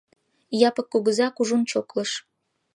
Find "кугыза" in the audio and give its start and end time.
0.91-1.27